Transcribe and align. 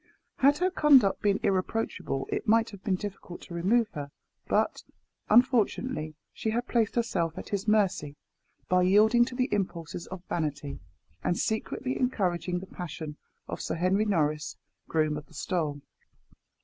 Had 0.37 0.57
her 0.57 0.71
conduct 0.71 1.21
been 1.21 1.39
irreproachable, 1.43 2.27
it 2.31 2.47
might 2.47 2.71
have 2.71 2.83
been 2.83 2.95
difficult 2.95 3.39
to 3.41 3.53
remove 3.53 3.87
her; 3.89 4.09
but, 4.47 4.81
unfortunately, 5.29 6.15
she 6.33 6.49
had 6.49 6.67
placed 6.67 6.95
herself 6.95 7.37
at 7.37 7.49
his 7.49 7.67
mercy, 7.67 8.15
by 8.67 8.81
yielding 8.81 9.25
to 9.25 9.35
the 9.35 9.53
impulses 9.53 10.07
of 10.07 10.23
vanity, 10.27 10.79
and 11.23 11.37
secretly 11.37 11.99
encouraging 11.99 12.57
the 12.57 12.65
passion 12.65 13.15
of 13.47 13.61
Sir 13.61 13.75
Henry 13.75 14.05
Norris, 14.05 14.57
groom 14.87 15.17
of 15.17 15.27
the 15.27 15.35
stole. 15.35 15.81